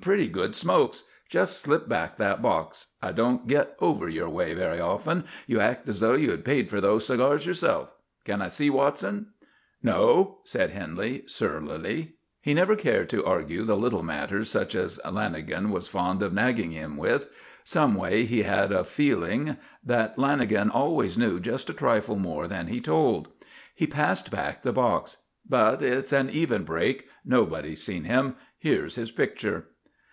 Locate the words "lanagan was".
15.04-15.88